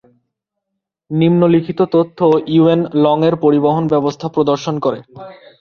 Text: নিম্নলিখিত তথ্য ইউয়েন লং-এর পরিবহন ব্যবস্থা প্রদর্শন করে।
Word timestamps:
নিম্নলিখিত 1.11 1.79
তথ্য 1.93 2.19
ইউয়েন 2.47 2.81
লং-এর 3.03 3.35
পরিবহন 3.35 3.83
ব্যবস্থা 3.87 4.27
প্রদর্শন 4.27 4.75
করে। 4.79 4.99